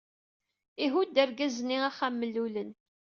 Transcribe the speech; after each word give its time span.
Ihudd 0.85 1.15
urgaz-nni 1.23 1.77
axxam 1.89 2.13
mellulen. 2.17 2.69